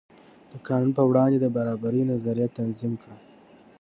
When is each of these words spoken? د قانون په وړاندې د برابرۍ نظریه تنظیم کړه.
د 0.51 0.53
قانون 0.67 0.91
په 0.97 1.03
وړاندې 1.09 1.37
د 1.41 1.47
برابرۍ 1.55 2.01
نظریه 2.11 2.47
تنظیم 2.59 2.93
کړه. 3.01 3.15